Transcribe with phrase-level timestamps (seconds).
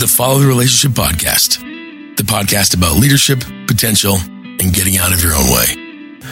[0.00, 1.58] the Follow the Relationship Podcast,
[2.16, 6.22] the podcast about leadership, potential, and getting out of your own way.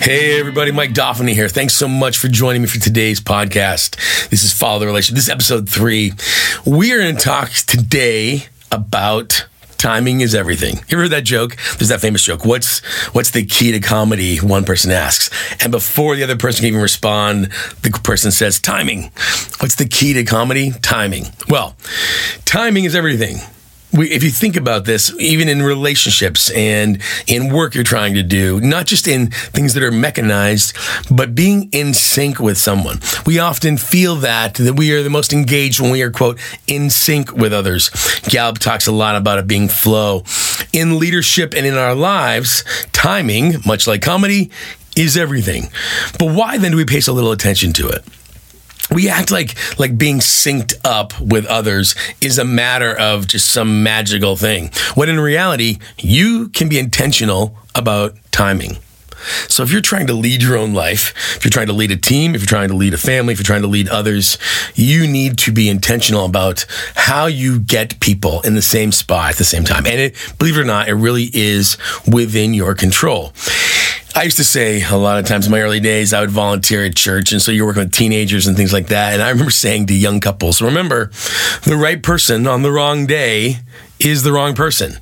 [0.00, 1.50] Hey, everybody, Mike Doffany here.
[1.50, 3.96] Thanks so much for joining me for today's podcast.
[4.30, 5.16] This is Follow the Relationship.
[5.16, 6.14] This is episode three.
[6.64, 9.44] We are going to talk today about
[9.80, 10.76] timing is everything.
[10.88, 11.56] You ever heard that joke?
[11.78, 12.44] There's that famous joke.
[12.44, 12.80] What's
[13.14, 14.36] what's the key to comedy?
[14.36, 15.30] One person asks,
[15.62, 17.50] and before the other person can even respond,
[17.82, 19.10] the person says, "Timing."
[19.60, 20.72] What's the key to comedy?
[20.82, 21.28] Timing.
[21.48, 21.76] Well,
[22.44, 23.40] timing is everything
[23.92, 28.22] we, if you think about this, even in relationships and in work you're trying to
[28.22, 30.76] do, not just in things that are mechanized,
[31.10, 33.00] but being in sync with someone.
[33.26, 36.90] We often feel that, that we are the most engaged when we are, quote, in
[36.90, 37.90] sync with others.
[38.28, 40.24] Gallup talks a lot about it being flow.
[40.72, 44.50] In leadership and in our lives, timing, much like comedy,
[44.96, 45.64] is everything.
[46.18, 48.04] But why then do we pay so little attention to it?
[48.92, 53.82] We act like like being synced up with others is a matter of just some
[53.82, 58.76] magical thing when in reality you can be intentional about timing
[59.48, 61.96] so if you're trying to lead your own life, if you're trying to lead a
[61.96, 64.38] team, if you're trying to lead a family, if you're trying to lead others,
[64.74, 69.36] you need to be intentional about how you get people in the same spot at
[69.36, 69.86] the same time.
[69.86, 71.76] And it, believe it or not, it really is
[72.10, 73.32] within your control.
[74.14, 76.84] I used to say a lot of times in my early days, I would volunteer
[76.84, 77.32] at church.
[77.32, 79.12] And so you're working with teenagers and things like that.
[79.12, 81.10] And I remember saying to young couples, remember,
[81.62, 83.58] the right person on the wrong day
[84.00, 84.94] is the wrong person.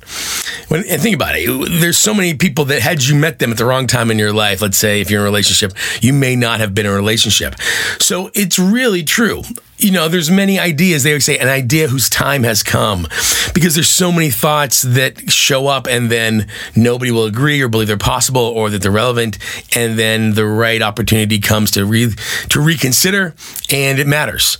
[0.67, 1.79] When, and think about it.
[1.81, 4.33] There's so many people that had you met them at the wrong time in your
[4.33, 6.95] life, let's say if you're in a relationship, you may not have been in a
[6.95, 7.55] relationship.
[7.99, 9.41] So it's really true
[9.79, 11.03] you know, there's many ideas.
[11.03, 13.07] They would say an idea whose time has come
[13.53, 17.87] because there's so many thoughts that show up and then nobody will agree or believe
[17.87, 19.37] they're possible or that they're relevant.
[19.75, 22.13] And then the right opportunity comes to re-
[22.49, 23.33] to reconsider
[23.71, 24.57] and it matters.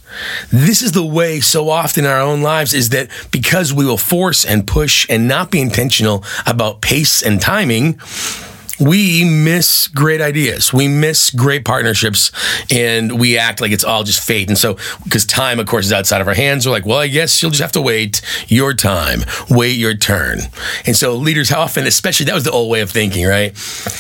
[0.52, 3.98] This is the way so often in our own lives is that because we will
[3.98, 8.00] force and push and not be intentional about pace and timing,
[8.80, 10.74] we miss great ideas.
[10.74, 12.32] We miss great partnerships
[12.72, 14.48] and we act like it's all just fate.
[14.48, 17.08] And so, because time, of course, is outside of our hands, we're like, well, I
[17.08, 20.40] guess you'll just have to wait your time, wait your turn.
[20.86, 23.58] And so, leaders, how often, especially that was the old way of thinking, right?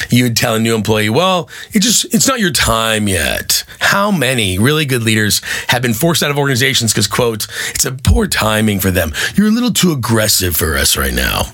[0.09, 3.63] You would tell a new employee, well, it just, it's not your time yet.
[3.79, 7.91] How many really good leaders have been forced out of organizations because, quote, it's a
[7.91, 9.13] poor timing for them.
[9.35, 11.51] You're a little too aggressive for us right now.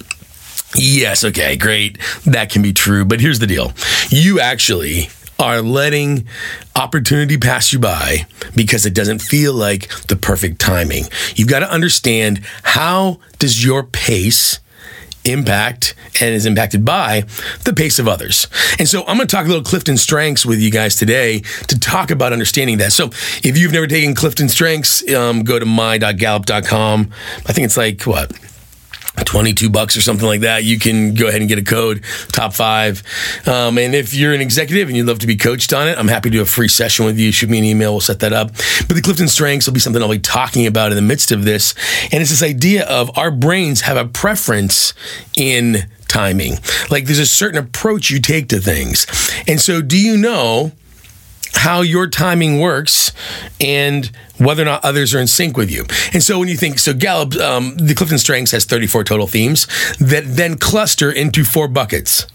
[0.76, 1.98] Yes, okay, great.
[2.26, 3.06] That can be true.
[3.06, 3.74] But here's the deal
[4.10, 6.28] you actually are letting
[6.76, 8.26] opportunity pass you by
[8.56, 11.04] because it doesn't feel like the perfect timing.
[11.36, 14.60] You've got to understand how does your pace
[15.26, 17.22] impact and is impacted by
[17.64, 18.48] the pace of others.
[18.80, 21.80] And so I'm going to talk a little Clifton Strengths with you guys today to
[21.80, 22.94] talk about understanding that.
[22.94, 23.08] So
[23.44, 27.12] if you've never taken Clifton Strengths, um, go to my.gallup.com.
[27.46, 28.32] I think it's like what
[29.24, 32.54] 22 bucks or something like that, you can go ahead and get a code, top
[32.54, 33.04] five.
[33.48, 36.08] Um, and if you're an executive and you'd love to be coached on it, I'm
[36.08, 37.32] happy to do a free session with you.
[37.32, 38.52] Shoot me an email, we'll set that up.
[38.88, 41.46] But the Clifton Strengths will be something I'll be talking about in the midst of
[41.46, 41.74] this.
[42.12, 44.94] And it's this idea of our brains have a preference
[45.38, 46.54] in timing.
[46.90, 49.06] Like there's a certain approach you take to things.
[49.48, 50.72] And so, do you know?
[51.58, 53.12] How your timing works
[53.60, 55.86] and whether or not others are in sync with you.
[56.14, 59.68] And so when you think, so Gallup, um, the Clifton Strengths has 34 total themes
[60.00, 62.28] that then cluster into four buckets.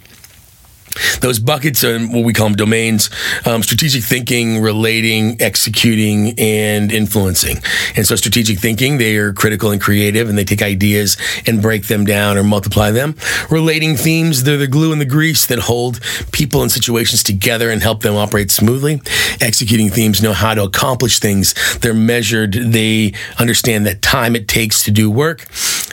[1.21, 3.11] Those buckets are what we call them domains
[3.47, 7.59] um, strategic thinking, relating, executing, and influencing.
[7.97, 11.16] And so, strategic thinking, they are critical and creative and they take ideas
[11.47, 13.16] and break them down or multiply them.
[13.50, 16.00] Relating themes, they're the glue and the grease that hold
[16.33, 19.00] people and situations together and help them operate smoothly.
[19.41, 24.84] Executing themes know how to accomplish things, they're measured, they understand that time it takes
[24.84, 25.47] to do work.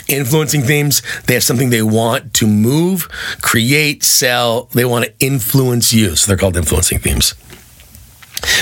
[0.09, 3.09] Influencing themes, they have something they want to move,
[3.41, 6.15] create, sell, they want to influence you.
[6.15, 7.33] So they're called influencing themes.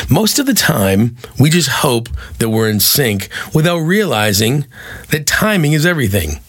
[0.10, 4.66] Most of the time, we just hope that we're in sync without realizing
[5.12, 6.40] that timing is everything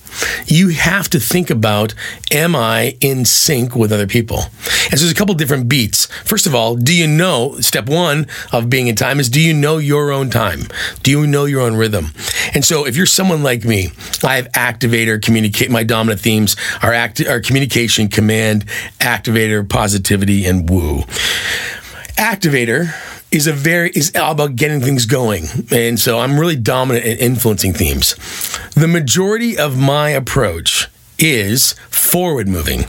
[0.46, 1.94] you have to think about
[2.30, 4.44] am I in sync with other people?
[4.90, 6.06] And so there's a couple different beats.
[6.24, 9.52] First of all, do you know step one of being in time is do you
[9.52, 10.60] know your own time?
[11.02, 12.06] Do you know your own rhythm?
[12.54, 13.90] And so if you're someone like me,
[14.22, 15.70] I have activator, communicate.
[15.70, 18.66] My dominant themes are act, are communication, command,
[19.00, 21.00] activator, positivity, and woo.
[22.16, 22.94] Activator
[23.30, 25.44] is a very is about getting things going.
[25.70, 28.14] And so I'm really dominant in influencing themes.
[28.74, 30.88] The majority of my approach
[31.18, 32.84] is forward moving.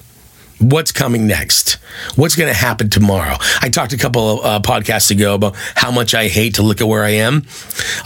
[0.60, 1.78] What's coming next?
[2.16, 3.36] What's going to happen tomorrow?
[3.62, 6.82] I talked a couple of uh, podcasts ago about how much I hate to look
[6.82, 7.46] at where I am.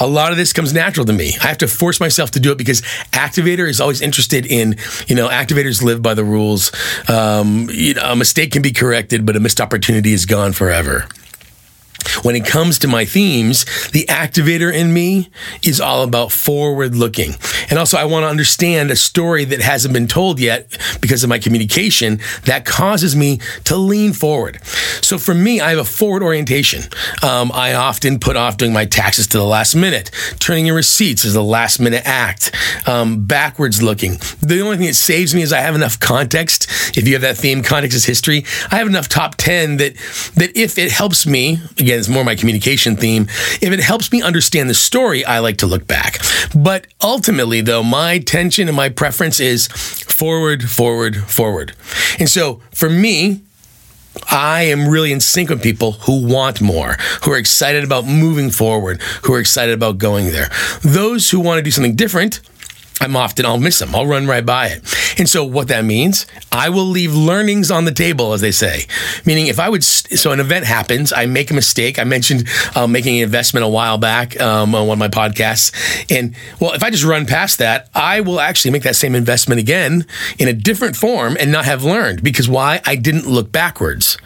[0.02, 1.34] A lot of this comes natural to me.
[1.42, 2.82] I have to force myself to do it because
[3.14, 4.76] Activator is always interested in,
[5.08, 6.74] you know, activators live by the rules.
[7.10, 11.08] Um, you know, a mistake can be corrected, but a missed opportunity is gone forever.
[12.24, 15.30] When it comes to my themes, the activator in me
[15.64, 17.36] is all about forward looking.
[17.70, 21.30] And also, I want to understand a story that hasn't been told yet because of
[21.30, 24.64] my communication that causes me to lean forward.
[25.02, 26.84] So for me, I have a forward orientation.
[27.24, 30.12] Um, I often put off doing my taxes to the last minute.
[30.40, 32.54] Turning in receipts is a last minute act.
[32.88, 34.18] Um, backwards looking.
[34.42, 36.68] The only thing that saves me is I have enough context.
[36.98, 38.46] If you have that theme, context is history.
[38.72, 39.96] I have enough top 10 that,
[40.36, 41.60] that if it helps me,
[41.92, 43.24] again, it's more my communication theme.
[43.62, 46.20] If it helps me understand the story, I like to look back.
[46.56, 51.74] But ultimately, though, my tension and my preference is forward, forward, forward.
[52.18, 53.42] And so for me,
[54.30, 58.52] I am really in sync with people who want more, who are excited about moving
[58.52, 60.50] forward, who are excited about going there.
[60.82, 62.40] Those who want to do something different,
[63.02, 63.96] I'm often, I'll miss them.
[63.96, 64.84] I'll run right by it.
[65.18, 68.86] And so what that means, I will leave learnings on the table, as they say.
[69.26, 71.98] Meaning if I would, so an event happens, I make a mistake.
[71.98, 75.74] I mentioned uh, making an investment a while back um, on one of my podcasts.
[76.16, 79.60] And well, if I just run past that, I will actually make that same investment
[79.60, 80.06] again
[80.38, 82.82] in a different form and not have learned because why?
[82.86, 84.18] I didn't look backwards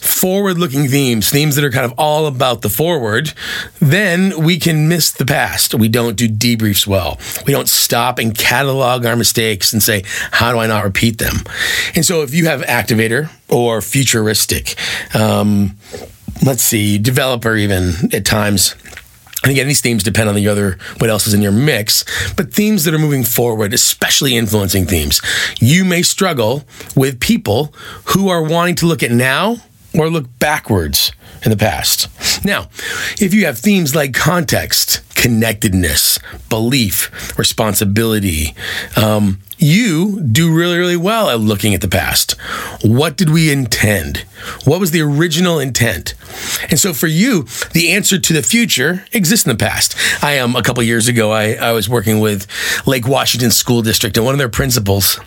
[0.00, 3.32] forward looking themes, themes that are kind of all about the forward,
[3.80, 5.74] then we can miss the past.
[5.74, 7.18] We don't do debriefs well.
[7.46, 11.38] We don't stop and catalog our mistakes and say, how do I not repeat them?
[11.96, 14.76] And so if you have activator or futuristic,
[15.12, 15.76] um,
[16.46, 18.76] let's see, developer even at times,
[19.42, 22.04] and again, these themes depend on the other, what else is in your mix,
[22.34, 25.20] but themes that are moving forward, especially influencing themes.
[25.58, 26.62] You may struggle
[26.94, 27.74] with people
[28.14, 29.56] who are wanting to look at now
[29.98, 31.10] or look backwards
[31.44, 32.08] in the past.
[32.44, 32.68] Now,
[33.18, 36.18] if you have themes like context, connectedness,
[36.48, 38.54] belief, responsibility,
[38.96, 42.32] um, you do really, really well at looking at the past.
[42.82, 44.24] What did we intend?
[44.64, 46.14] What was the original intent?
[46.70, 47.42] And so for you,
[47.74, 49.94] the answer to the future exists in the past.
[50.24, 52.46] I am um, a couple years ago, I, I was working with
[52.86, 55.20] Lake Washington School District, and one of their principals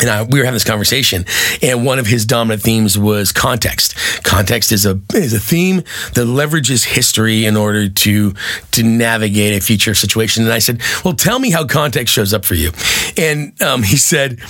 [0.00, 1.24] and I, we were having this conversation,
[1.62, 3.94] and one of his dominant themes was context.
[4.24, 5.76] Context is a is a theme
[6.14, 8.34] that leverages history in order to
[8.72, 10.44] to navigate a future situation.
[10.44, 12.72] And I said, "Well, tell me how context shows up for you."
[13.16, 14.40] And um, he said,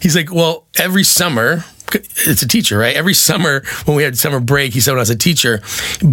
[0.00, 1.64] "He's like, well, every summer."
[1.94, 2.96] It's a teacher, right?
[2.96, 5.60] Every summer when we had summer break, he said when I was a teacher,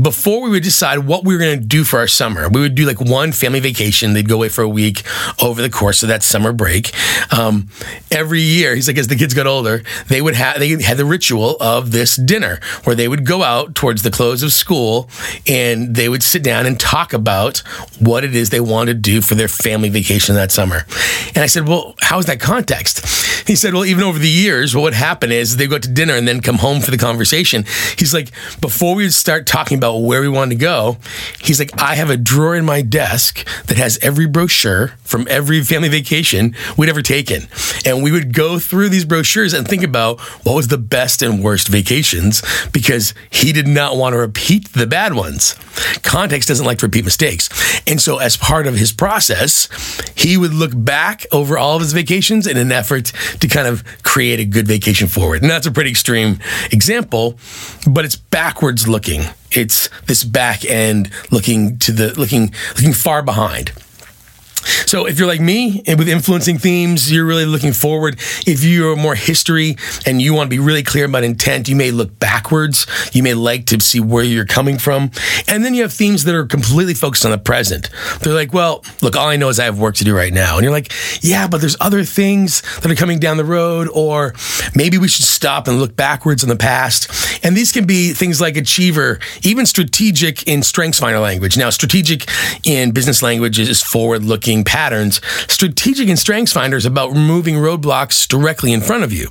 [0.02, 2.76] before we would decide what we were going to do for our summer, we would
[2.76, 4.14] do like one family vacation.
[4.14, 5.04] They'd go away for a week
[5.42, 6.92] over the course of that summer break.
[7.38, 7.70] Um,
[8.12, 11.06] every year, he's like, as the kids got older, they would have they had the
[11.06, 15.10] ritual of this dinner where they would go out towards the close of school
[15.48, 17.60] and they would sit down and talk about
[18.00, 20.86] what it is they wanted to do for their family vacation that summer.
[21.36, 23.48] And I said, well, how's that context?
[23.48, 25.90] He said, well, even over the years, what would happen is they go out to
[25.90, 27.66] dinner and then come home for the conversation.
[27.98, 28.32] He's like,
[28.62, 30.98] before we start talking about where we want to go,
[31.40, 35.62] he's like, I have a drawer in my desk that has every brochure from every
[35.64, 37.48] family vacation we'd ever taken.
[37.86, 41.44] And we would go through these brochures and think about what was the best and
[41.44, 42.42] worst vacations
[42.72, 45.56] because he did not want to repeat the bad ones.
[46.04, 47.50] Context doesn't like to repeat mistakes.
[47.86, 49.70] And so, as part of his process,
[50.16, 53.84] he would look back over all of his vacations in an effort to kind of
[54.04, 55.44] create a good vacation forward.
[55.58, 56.40] That's a pretty extreme
[56.72, 57.40] example,
[57.90, 59.24] but it's backwards looking.
[59.50, 63.72] It's this back end looking to the looking looking far behind.
[64.86, 68.16] So if you're like me and with influencing themes, you're really looking forward.
[68.46, 71.92] If you're more history and you want to be really clear about intent, you may
[71.92, 72.86] look backwards.
[73.14, 75.12] You may like to see where you're coming from.
[75.48, 77.90] And then you have themes that are completely focused on the present.
[78.22, 80.56] They're like, well, look, all I know is I have work to do right now.
[80.56, 84.34] And you're like, yeah, but there's other things that are coming down the road, or
[84.76, 87.10] maybe we should stop and look backwards in the past.
[87.44, 91.58] And these can be things like achiever, even strategic in Strengths Finder language.
[91.58, 92.30] Now, strategic
[92.64, 98.74] in business language is forward looking patterns, strategic and strengths finders about removing roadblocks directly
[98.74, 99.30] in front of you.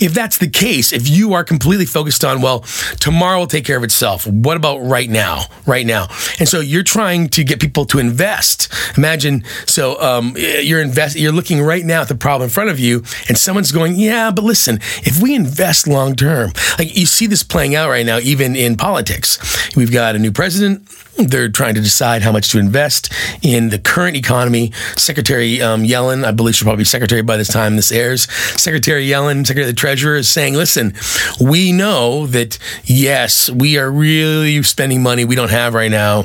[0.00, 2.60] If that's the case, if you are completely focused on, well,
[3.00, 4.26] tomorrow will take care of itself.
[4.26, 5.44] What about right now?
[5.66, 6.08] Right now.
[6.38, 8.72] And so you're trying to get people to invest.
[8.96, 12.80] Imagine, so um, you're invest, you're looking right now at the problem in front of
[12.80, 17.26] you, and someone's going, yeah, but listen, if we invest long term, like you see
[17.26, 19.38] this playing out right now, even in politics.
[19.76, 23.78] We've got a new president They're trying to decide how much to invest in the
[23.78, 24.72] current economy.
[24.96, 28.30] Secretary um, Yellen, I believe she'll probably be secretary by this time this airs.
[28.60, 30.94] Secretary Yellen, Secretary of the Treasurer, is saying, listen,
[31.40, 36.22] we know that, yes, we are really spending money we don't have right now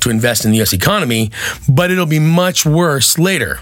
[0.00, 1.30] to invest in the US economy,
[1.68, 3.60] but it'll be much worse later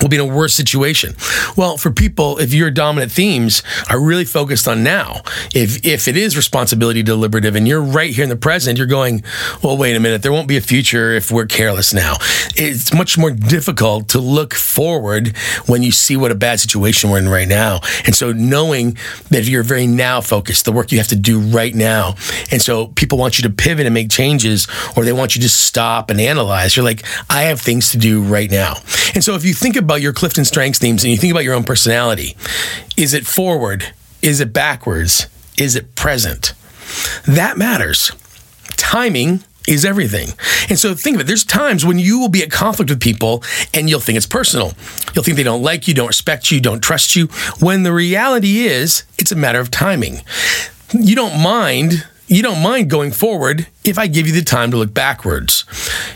[0.00, 1.14] will be in a worse situation.
[1.56, 5.22] Well, for people, if your dominant themes are really focused on now,
[5.54, 9.22] if if it is responsibility deliberative and you're right here in the present, you're going,
[9.62, 12.14] well, wait a minute, there won't be a future if we're careless now.
[12.56, 15.36] It's much more difficult to look forward
[15.66, 17.80] when you see what a bad situation we're in right now.
[18.04, 18.96] And so knowing
[19.30, 22.14] that if you're very now focused, the work you have to do right now.
[22.50, 25.48] And so people want you to pivot and make changes, or they want you to
[25.48, 26.76] stop and analyze.
[26.76, 28.76] You're like, I have things to do right now.
[29.14, 31.44] And so if you think about about your Clifton Strengths themes and you think about
[31.44, 32.36] your own personality,
[32.98, 33.94] is it forward?
[34.20, 35.28] Is it backwards?
[35.56, 36.52] Is it present?
[37.26, 38.12] That matters.
[38.76, 40.28] Timing is everything.
[40.68, 41.26] And so think of it.
[41.26, 43.42] There's times when you will be at conflict with people
[43.72, 44.74] and you'll think it's personal.
[45.14, 47.28] You'll think they don't like you, don't respect you, don't trust you,
[47.60, 50.20] when the reality is it's a matter of timing.
[50.92, 54.76] You don't mind you don't mind going forward if I give you the time to
[54.76, 55.64] look backwards.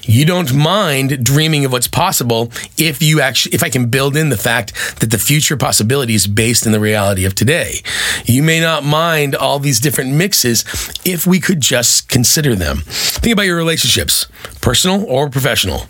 [0.02, 4.28] You don't mind dreaming of what's possible if you actually if I can build in
[4.28, 7.81] the fact that the future possibility is based in the reality of today.
[8.26, 10.64] You may not mind all these different mixes
[11.04, 12.83] if we could just consider them.
[12.87, 14.26] Think about your relationships,
[14.61, 15.87] personal or professional.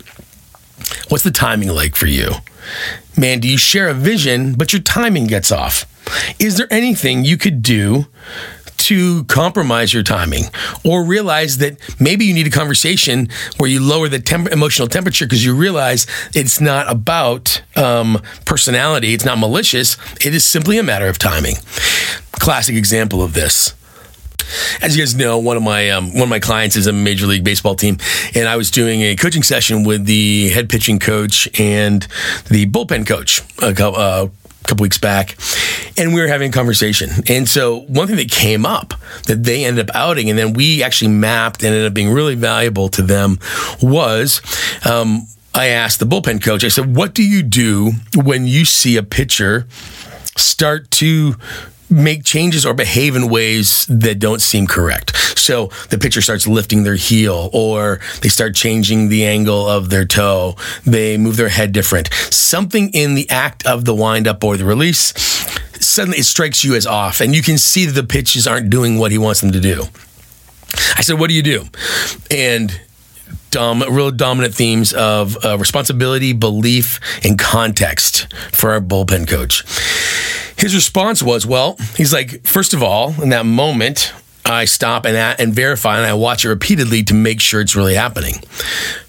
[1.09, 2.31] What's the timing like for you?
[3.17, 5.85] Man, do you share a vision, but your timing gets off?
[6.39, 8.07] Is there anything you could do
[8.83, 10.43] to compromise your timing
[10.83, 15.25] or realize that maybe you need a conversation where you lower the temp- emotional temperature
[15.25, 20.83] because you realize it's not about um, personality, it's not malicious, it is simply a
[20.83, 21.55] matter of timing.
[22.33, 23.73] Classic example of this.
[24.81, 27.25] As you guys know, one of my um, one of my clients is a major
[27.25, 27.97] league baseball team,
[28.35, 32.05] and I was doing a coaching session with the head pitching coach and
[32.49, 34.27] the bullpen coach a, uh,
[34.63, 35.37] couple weeks back,
[35.97, 37.09] and we were having a conversation.
[37.27, 38.93] And so one thing that came up
[39.25, 42.35] that they ended up outing, and then we actually mapped and ended up being really
[42.35, 43.39] valuable to them
[43.81, 44.41] was.
[44.85, 48.97] Um, I asked the bullpen coach, I said, What do you do when you see
[48.97, 49.67] a pitcher
[50.35, 51.35] start to
[51.89, 55.15] make changes or behave in ways that don't seem correct.
[55.37, 60.05] So the pitcher starts lifting their heel or they start changing the angle of their
[60.05, 60.55] toe.
[60.85, 62.11] They move their head different.
[62.13, 65.13] Something in the act of the windup or the release,
[65.79, 68.97] suddenly it strikes you as off and you can see that the pitches aren't doing
[68.97, 69.83] what he wants them to do.
[70.97, 71.65] I said, What do you do?
[72.31, 72.79] And
[73.51, 79.63] Dom, real dominant themes of uh, responsibility, belief, and context for our bullpen coach.
[80.63, 84.13] His response was, well, he's like, first of all, in that moment,
[84.45, 87.95] I stop and, and verify and I watch it repeatedly to make sure it's really
[87.95, 88.35] happening.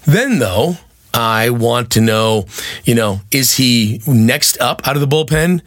[0.03, 0.75] Then, though,
[1.15, 2.45] I want to know,
[2.83, 5.61] you know, is he next up out of the bullpen?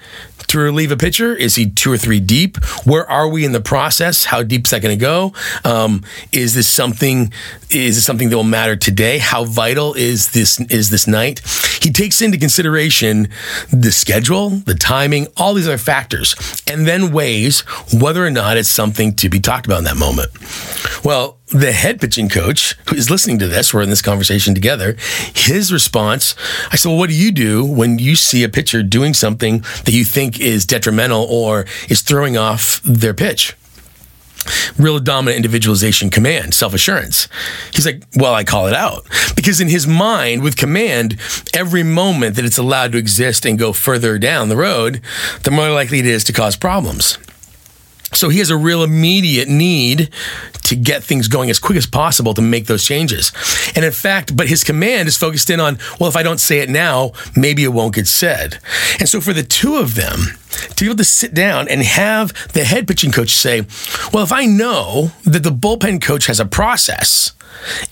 [0.48, 1.34] to relieve a pitcher?
[1.34, 2.56] Is he two or three deep?
[2.84, 4.24] Where are we in the process?
[4.24, 5.32] How deep is that going to go?
[5.64, 6.02] Um,
[6.32, 7.32] is this something?
[7.70, 9.18] Is this something that will matter today?
[9.18, 10.60] How vital is this?
[10.70, 11.40] Is this night?
[11.82, 13.28] He takes into consideration
[13.70, 16.34] the schedule, the timing, all these other factors,
[16.66, 17.60] and then weighs
[17.92, 20.30] whether or not it's something to be talked about in that moment.
[21.04, 24.96] Well, the head pitching coach who is listening to this, we're in this conversation together,
[25.34, 26.34] his response,
[26.70, 29.92] I said, Well, what do you do when you see a pitcher doing something that
[29.92, 33.56] you think is detrimental or is throwing off their pitch?
[34.78, 37.28] Real dominant individualization command, self assurance.
[37.72, 39.06] He's like, Well, I call it out.
[39.34, 41.18] Because in his mind, with command,
[41.54, 45.00] every moment that it's allowed to exist and go further down the road,
[45.42, 47.18] the more likely it is to cause problems.
[48.12, 50.10] So he has a real immediate need
[50.64, 53.32] to get things going as quick as possible to make those changes.
[53.74, 56.58] And in fact, but his command is focused in on, well, if I don't say
[56.60, 58.58] it now, maybe it won't get said.
[58.98, 60.38] And so for the two of them
[60.76, 63.66] to be able to sit down and have the head pitching coach say,
[64.12, 67.32] well, if I know that the bullpen coach has a process,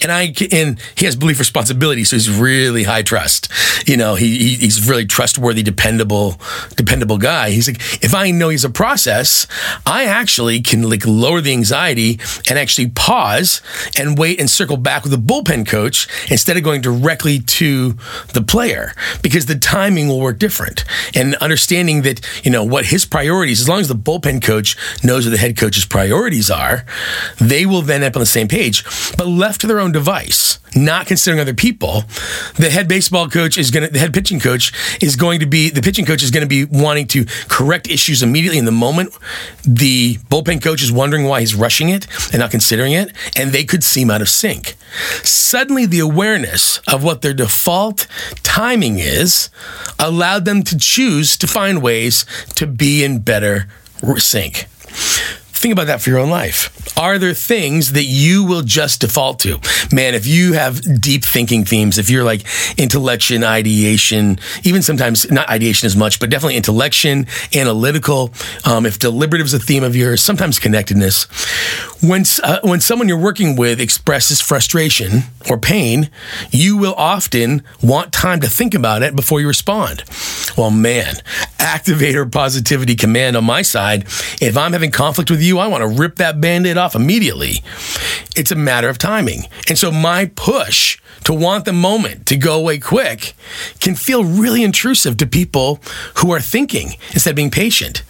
[0.02, 3.48] and I and he has belief responsibility, so he's really high trust.
[3.86, 6.40] You know, he, he's really trustworthy, dependable,
[6.76, 7.50] dependable guy.
[7.50, 9.46] He's like, if I know he's a process,
[9.84, 13.60] I actually can like lower the anxiety and actually pause
[13.98, 17.96] and wait and circle back with the bullpen coach instead of going directly to
[18.32, 20.84] the player because the timing will work different.
[21.14, 25.26] And understanding that you know what his priorities, as long as the bullpen coach knows
[25.26, 26.84] what the head coach's priorities are,
[27.38, 28.84] they will then end up on the same page.
[29.16, 32.02] But left to their own device, not considering other people,
[32.56, 35.70] the head baseball coach is going to, the head pitching coach is going to be,
[35.70, 39.16] the pitching coach is going to be wanting to correct issues immediately in the moment.
[39.62, 43.62] The bullpen coach is wondering why he's rushing it and not considering it, and they
[43.62, 44.74] could seem out of sync.
[45.22, 48.08] Suddenly, the awareness of what their default
[48.42, 49.48] timing is
[50.00, 52.26] allowed them to choose to find ways
[52.56, 53.68] to be in better
[54.16, 54.66] sync.
[55.56, 56.70] Think about that for your own life.
[56.98, 59.58] Are there things that you will just default to?
[59.90, 62.42] Man, if you have deep thinking themes, if you're like
[62.78, 68.32] intellection, ideation, even sometimes not ideation as much, but definitely intellection, analytical,
[68.64, 71.24] um, if deliberative is a theme of yours, sometimes connectedness.
[72.02, 76.10] When, uh, when someone you're working with expresses frustration or pain,
[76.50, 80.04] you will often want time to think about it before you respond.
[80.56, 81.16] Well, man,
[81.58, 84.04] activator positivity command on my side.
[84.40, 87.62] If I'm having conflict with you, I want to rip that band aid off immediately.
[88.36, 89.44] It's a matter of timing.
[89.68, 93.34] And so my push to want the moment to go away quick
[93.80, 95.80] can feel really intrusive to people
[96.16, 98.02] who are thinking instead of being patient.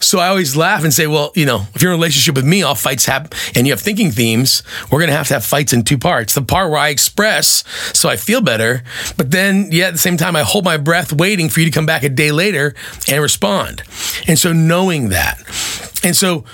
[0.00, 2.44] So I always laugh and say, well, you know, if you're in a relationship with
[2.44, 5.44] me, all fights happen and you have thinking themes, we're going to have to have
[5.44, 6.34] fights in two parts.
[6.34, 7.64] The part where I express
[7.96, 8.82] so I feel better,
[9.16, 11.72] but then, yeah, at the same time, I hold my breath waiting for you to
[11.72, 12.74] come back a day later
[13.08, 13.82] and respond.
[14.26, 15.38] And so knowing that.
[16.02, 16.44] And so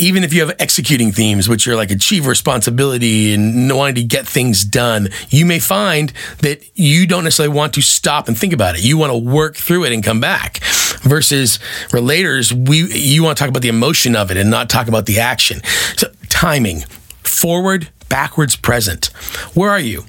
[0.00, 4.26] even if you have executing themes, which are like achieve responsibility and wanting to get
[4.26, 8.76] things done, you may find that you don't necessarily want to stop and think about
[8.76, 8.82] it.
[8.82, 10.60] You want to work through it and come back.
[11.02, 14.86] Versus relators, we you want to talk about the emotion of it and not talk
[14.88, 15.62] about the action.
[15.96, 16.80] So timing,
[17.22, 19.06] forward, backwards, present.
[19.54, 20.04] Where are you?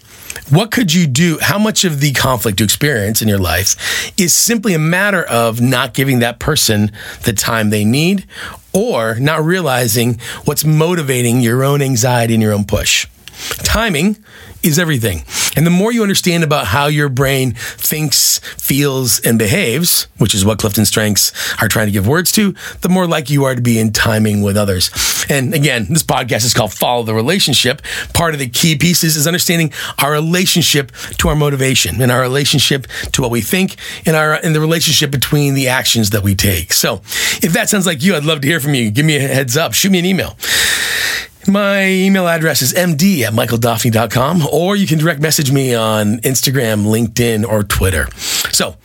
[0.49, 1.37] What could you do?
[1.41, 5.61] How much of the conflict you experience in your life is simply a matter of
[5.61, 6.91] not giving that person
[7.23, 8.25] the time they need
[8.73, 13.07] or not realizing what's motivating your own anxiety and your own push?
[13.63, 14.17] Timing
[14.63, 15.23] is everything.
[15.55, 20.45] And the more you understand about how your brain thinks, feels, and behaves, which is
[20.45, 21.31] what Clifton Strengths
[21.61, 24.41] are trying to give words to, the more likely you are to be in timing
[24.41, 24.91] with others.
[25.29, 27.81] And again, this podcast is called Follow the Relationship.
[28.13, 32.87] Part of the key pieces is understanding our relationship to our motivation and our relationship
[33.13, 36.73] to what we think and our and the relationship between the actions that we take.
[36.73, 37.01] So
[37.41, 38.91] if that sounds like you, I'd love to hear from you.
[38.91, 39.73] Give me a heads up.
[39.73, 40.37] Shoot me an email.
[41.47, 46.85] My email address is md at michaeldoffney.com, or you can direct message me on Instagram,
[46.85, 48.07] LinkedIn, or Twitter.
[48.51, 48.75] So,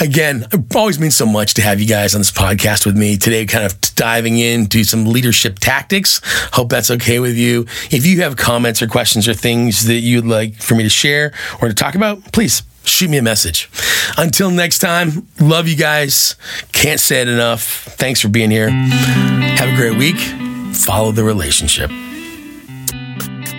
[0.00, 3.16] again, it always means so much to have you guys on this podcast with me
[3.18, 6.20] today, kind of diving into some leadership tactics.
[6.52, 7.66] Hope that's okay with you.
[7.90, 11.32] If you have comments or questions or things that you'd like for me to share
[11.60, 13.68] or to talk about, please shoot me a message.
[14.16, 16.36] Until next time, love you guys.
[16.72, 17.62] Can't say it enough.
[17.62, 18.70] Thanks for being here.
[18.70, 21.90] Have a great week follow the relationship.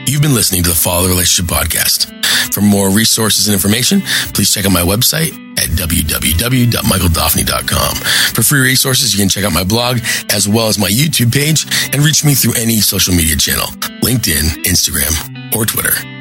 [0.08, 2.08] You've been listening to the Follow the Relationship podcast.
[2.54, 4.02] For more resources and information,
[4.34, 7.96] please check out my website at www.michaeldoffney.com.
[8.36, 11.66] For free resources, you can check out my blog as well as my YouTube page
[11.94, 13.68] and reach me through any social media channel,
[14.04, 16.21] LinkedIn, Instagram, or Twitter.